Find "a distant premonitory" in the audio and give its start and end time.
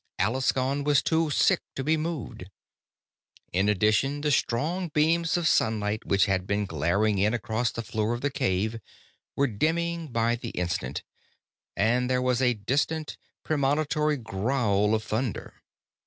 12.41-14.17